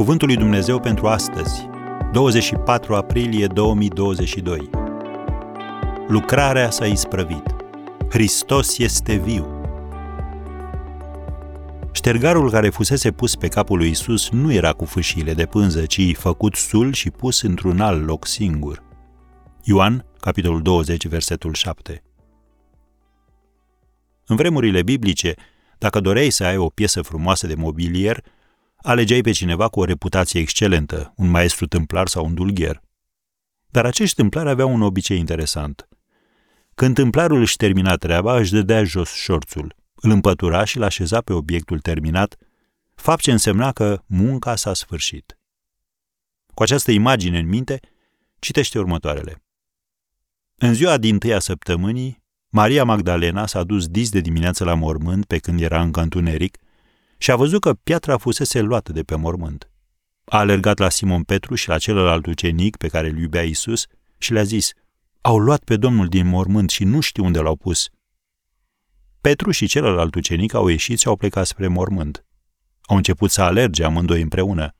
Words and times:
Cuvântul 0.00 0.28
lui 0.28 0.36
Dumnezeu 0.36 0.80
pentru 0.80 1.06
astăzi, 1.06 1.68
24 2.12 2.94
aprilie 2.94 3.46
2022. 3.46 4.70
Lucrarea 6.08 6.70
s-a 6.70 6.86
isprăvit. 6.86 7.42
Hristos 8.10 8.78
este 8.78 9.14
viu. 9.14 9.60
Ștergarul 11.92 12.50
care 12.50 12.68
fusese 12.68 13.10
pus 13.10 13.36
pe 13.36 13.48
capul 13.48 13.78
lui 13.78 13.90
Isus 13.90 14.30
nu 14.30 14.52
era 14.52 14.72
cu 14.72 14.84
fâșiile 14.84 15.34
de 15.34 15.46
pânză, 15.46 15.86
ci 15.86 16.16
făcut 16.16 16.54
sul 16.54 16.92
și 16.92 17.10
pus 17.10 17.42
într-un 17.42 17.80
alt 17.80 18.06
loc 18.06 18.26
singur. 18.26 18.82
Ioan, 19.62 20.06
capitolul 20.20 20.62
20, 20.62 21.06
versetul 21.06 21.54
7. 21.54 22.02
În 24.26 24.36
vremurile 24.36 24.82
biblice, 24.82 25.34
dacă 25.78 26.00
doreai 26.00 26.30
să 26.30 26.44
ai 26.44 26.56
o 26.56 26.68
piesă 26.68 27.02
frumoasă 27.02 27.46
de 27.46 27.54
mobilier, 27.54 28.22
alegeai 28.82 29.20
pe 29.20 29.30
cineva 29.30 29.68
cu 29.68 29.80
o 29.80 29.84
reputație 29.84 30.40
excelentă, 30.40 31.12
un 31.16 31.30
maestru 31.30 31.66
tâmplar 31.66 32.08
sau 32.08 32.24
un 32.24 32.34
dulgher. 32.34 32.80
Dar 33.68 33.84
acești 33.84 34.16
tâmplari 34.16 34.48
aveau 34.48 34.72
un 34.72 34.82
obicei 34.82 35.18
interesant. 35.18 35.88
Când 36.74 36.94
tâmplarul 36.94 37.40
își 37.40 37.56
termina 37.56 37.96
treaba, 37.96 38.38
își 38.38 38.52
dădea 38.52 38.84
jos 38.84 39.12
șorțul, 39.12 39.74
îl 39.94 40.10
împătura 40.10 40.64
și 40.64 40.78
l 40.78 40.82
așeza 40.82 41.20
pe 41.20 41.32
obiectul 41.32 41.78
terminat, 41.78 42.36
fapt 42.94 43.20
ce 43.20 43.30
însemna 43.30 43.72
că 43.72 44.02
munca 44.06 44.56
s-a 44.56 44.74
sfârșit. 44.74 45.38
Cu 46.54 46.62
această 46.62 46.90
imagine 46.90 47.38
în 47.38 47.48
minte, 47.48 47.80
citește 48.38 48.78
următoarele. 48.78 49.42
În 50.56 50.74
ziua 50.74 50.96
din 50.96 51.18
tâia 51.18 51.38
săptămânii, 51.38 52.22
Maria 52.48 52.84
Magdalena 52.84 53.46
s-a 53.46 53.64
dus 53.64 53.88
dis 53.88 54.10
de 54.10 54.20
dimineață 54.20 54.64
la 54.64 54.74
mormânt 54.74 55.24
pe 55.24 55.38
când 55.38 55.60
era 55.60 55.82
încă 55.82 56.00
întuneric 56.00 56.58
și 57.22 57.30
a 57.30 57.36
văzut 57.36 57.60
că 57.60 57.74
piatra 57.74 58.18
fusese 58.18 58.60
luată 58.60 58.92
de 58.92 59.02
pe 59.02 59.14
mormânt. 59.14 59.70
A 60.24 60.38
alergat 60.38 60.78
la 60.78 60.88
Simon 60.88 61.22
Petru 61.22 61.54
și 61.54 61.68
la 61.68 61.78
celălalt 61.78 62.26
ucenic 62.26 62.76
pe 62.76 62.88
care 62.88 63.08
îl 63.08 63.18
iubea 63.18 63.42
Isus 63.42 63.86
și 64.18 64.32
le-a 64.32 64.42
zis, 64.42 64.72
au 65.20 65.38
luat 65.38 65.64
pe 65.64 65.76
Domnul 65.76 66.08
din 66.08 66.26
mormânt 66.26 66.70
și 66.70 66.84
nu 66.84 67.00
știu 67.00 67.24
unde 67.24 67.38
l-au 67.38 67.56
pus. 67.56 67.88
Petru 69.20 69.50
și 69.50 69.66
celălalt 69.66 70.14
ucenic 70.14 70.54
au 70.54 70.68
ieșit 70.68 70.98
și 70.98 71.06
au 71.06 71.16
plecat 71.16 71.46
spre 71.46 71.66
mormânt. 71.66 72.24
Au 72.82 72.96
început 72.96 73.30
să 73.30 73.42
alerge 73.42 73.84
amândoi 73.84 74.22
împreună. 74.22 74.74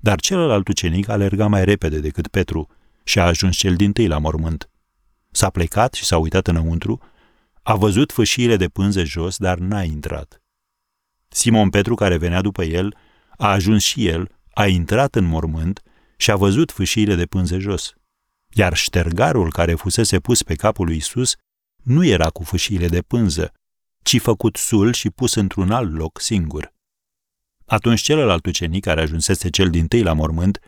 Dar 0.00 0.20
celălalt 0.20 0.68
ucenic 0.68 1.08
alerga 1.08 1.46
mai 1.46 1.64
repede 1.64 2.00
decât 2.00 2.28
Petru 2.28 2.68
și 3.02 3.18
a 3.18 3.24
ajuns 3.24 3.56
cel 3.56 3.76
din 3.76 3.92
tâi 3.92 4.06
la 4.06 4.18
mormânt. 4.18 4.70
S-a 5.30 5.50
plecat 5.50 5.94
și 5.94 6.04
s-a 6.04 6.18
uitat 6.18 6.46
înăuntru, 6.46 7.00
a 7.62 7.74
văzut 7.74 8.12
fâșiile 8.12 8.56
de 8.56 8.68
pânze 8.68 9.04
jos, 9.04 9.36
dar 9.36 9.58
n-a 9.58 9.82
intrat. 9.82 10.43
Simon 11.34 11.70
Petru, 11.70 11.94
care 11.94 12.16
venea 12.16 12.40
după 12.40 12.64
el, 12.64 12.96
a 13.36 13.50
ajuns 13.50 13.82
și 13.82 14.06
el, 14.06 14.30
a 14.52 14.66
intrat 14.66 15.14
în 15.14 15.24
mormânt 15.24 15.82
și 16.16 16.30
a 16.30 16.36
văzut 16.36 16.72
fâșiile 16.72 17.14
de 17.14 17.26
pânze 17.26 17.58
jos. 17.58 17.92
Iar 18.52 18.74
ștergarul 18.76 19.52
care 19.52 19.74
fusese 19.74 20.20
pus 20.20 20.42
pe 20.42 20.54
capul 20.54 20.86
lui 20.86 20.96
Isus 20.96 21.36
nu 21.82 22.04
era 22.04 22.30
cu 22.30 22.42
fâșiile 22.42 22.88
de 22.88 23.02
pânză, 23.02 23.52
ci 24.02 24.20
făcut 24.20 24.56
sul 24.56 24.92
și 24.92 25.10
pus 25.10 25.34
într-un 25.34 25.70
alt 25.70 25.92
loc 25.92 26.20
singur. 26.20 26.72
Atunci 27.66 28.00
celălalt 28.00 28.46
ucenic 28.46 28.84
care 28.84 29.00
ajunsese 29.00 29.50
cel 29.50 29.70
din 29.70 29.86
tâi 29.86 30.02
la 30.02 30.12
mormânt 30.12 30.60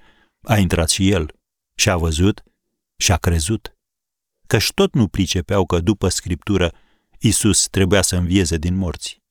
a 0.42 0.58
intrat 0.58 0.88
și 0.88 1.10
el 1.10 1.34
și 1.74 1.90
a 1.90 1.96
văzut 1.96 2.42
și 2.96 3.12
a 3.12 3.16
crezut. 3.16 3.76
Căci 4.46 4.72
tot 4.72 4.94
nu 4.94 5.08
pricepeau 5.08 5.66
că 5.66 5.80
după 5.80 6.08
scriptură 6.08 6.72
Isus 7.18 7.66
trebuia 7.68 8.02
să 8.02 8.16
învieze 8.16 8.56
din 8.56 8.74
morți. 8.74 9.24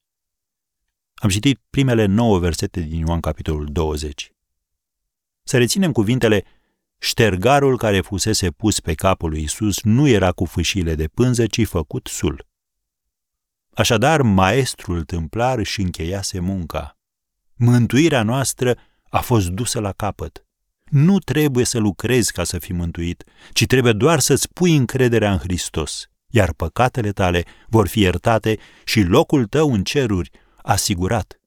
Am 1.25 1.31
citit 1.31 1.61
primele 1.69 2.05
nouă 2.05 2.39
versete 2.39 2.81
din 2.81 2.99
Ioan 2.99 3.19
capitolul 3.19 3.65
20. 3.71 4.31
Să 5.43 5.57
reținem 5.57 5.91
cuvintele 5.91 6.43
Ștergarul 6.97 7.77
care 7.77 8.01
fusese 8.01 8.51
pus 8.51 8.79
pe 8.79 8.93
capul 8.93 9.29
lui 9.29 9.41
Isus 9.41 9.81
nu 9.81 10.07
era 10.07 10.31
cu 10.31 10.45
fâșile 10.45 10.95
de 10.95 11.07
pânză, 11.07 11.45
ci 11.47 11.67
făcut 11.67 12.07
sul. 12.07 12.47
Așadar, 13.73 14.21
maestrul 14.21 15.03
tâmplar 15.03 15.57
își 15.57 15.81
încheiase 15.81 16.39
munca. 16.39 16.97
Mântuirea 17.55 18.23
noastră 18.23 18.77
a 19.09 19.19
fost 19.19 19.47
dusă 19.47 19.79
la 19.79 19.91
capăt. 19.91 20.45
Nu 20.83 21.19
trebuie 21.19 21.65
să 21.65 21.77
lucrezi 21.77 22.31
ca 22.31 22.43
să 22.43 22.59
fii 22.59 22.73
mântuit, 22.73 23.23
ci 23.53 23.65
trebuie 23.65 23.93
doar 23.93 24.19
să-ți 24.19 24.53
pui 24.53 24.75
încrederea 24.75 25.31
în 25.31 25.37
Hristos, 25.37 26.09
iar 26.27 26.53
păcatele 26.53 27.11
tale 27.11 27.43
vor 27.67 27.87
fi 27.87 27.99
iertate 27.99 28.59
și 28.83 29.01
locul 29.01 29.45
tău 29.45 29.73
în 29.73 29.83
ceruri 29.83 30.31
asigurat. 30.65 31.39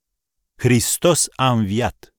Hristos 0.56 1.28
a 1.34 1.50
înviat. 1.50 2.14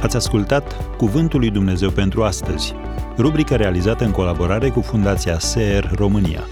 Ați 0.00 0.16
ascultat 0.16 0.96
Cuvântul 0.96 1.40
lui 1.40 1.50
Dumnezeu 1.50 1.90
pentru 1.90 2.24
astăzi, 2.24 2.74
rubrica 3.18 3.56
realizată 3.56 4.04
în 4.04 4.10
colaborare 4.10 4.68
cu 4.70 4.80
Fundația 4.80 5.38
SER 5.38 5.90
România. 5.94 6.46